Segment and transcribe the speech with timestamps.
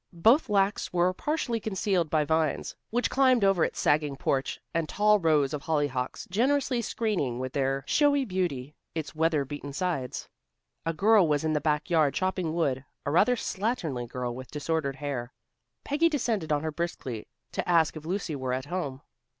[0.23, 5.19] Both lacks were partially concealed by vines which climbed over its sagging porch, and tall
[5.19, 10.27] rows of hollyhocks, generously screening with their showy beauty its weather beaten sides.
[10.87, 14.95] A girl was in the back yard chopping wood, a rather slatternly girl with disordered
[14.95, 15.31] hair.
[15.83, 19.01] Peggy descended on her briskly to ask if Lucy were at home.